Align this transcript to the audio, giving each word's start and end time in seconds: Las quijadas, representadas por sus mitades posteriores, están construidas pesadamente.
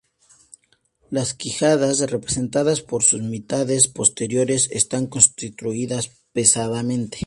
Las 1.11 1.35
quijadas, 1.35 1.99
representadas 2.09 2.81
por 2.81 3.03
sus 3.03 3.21
mitades 3.21 3.87
posteriores, 3.87 4.67
están 4.71 5.05
construidas 5.05 6.09
pesadamente. 6.33 7.19